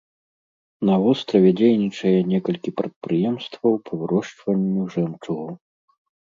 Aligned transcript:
На 0.89 0.95
востраве 1.03 1.51
дзейнічае 1.59 2.15
некалькі 2.31 2.69
прадпрыемстваў 2.83 3.79
па 3.85 3.91
вырошчванню 4.03 4.91
жэмчугу. 4.97 5.49